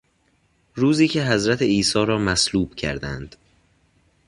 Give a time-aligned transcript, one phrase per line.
[0.75, 3.35] روزی که حضرت عیسی را مصلوب کردند